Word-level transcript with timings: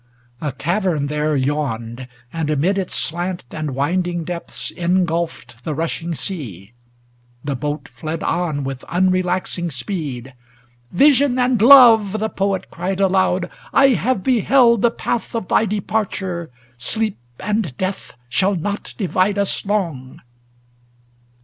A 0.41 0.51
cavern 0.51 1.05
there 1.05 1.35
Yawned, 1.35 2.07
and 2.33 2.49
amid 2.49 2.79
its 2.79 2.95
slant 2.95 3.45
and 3.51 3.75
winding 3.75 4.23
depths 4.23 4.71
Ingulfed 4.71 5.61
the 5.63 5.75
rushing 5.75 6.15
sea. 6.15 6.73
The 7.43 7.55
boat 7.55 7.87
fled 7.87 8.23
on 8.23 8.63
With 8.63 8.79
unrelaxing 8.89 9.69
speed. 9.71 10.33
ŌĆö 10.33 10.33
* 10.71 10.91
Vision 10.97 11.37
and 11.37 11.61
Love!' 11.61 12.13
The 12.19 12.29
Poet 12.29 12.71
cried 12.71 12.99
aloud,' 12.99 13.51
I 13.83 13.89
have 13.89 14.23
beheld 14.23 14.81
The 14.81 14.89
path 14.89 15.35
of 15.35 15.47
thy 15.49 15.65
departure. 15.65 16.49
Sleep 16.79 17.19
and 17.39 17.77
death 17.77 18.13
Shall 18.27 18.55
not 18.55 18.95
divide 18.97 19.37
us 19.37 19.63
long.' 19.63 20.19